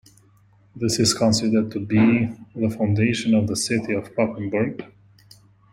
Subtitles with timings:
[0.75, 4.91] This is considered to be the foundation of the city of Papenburg.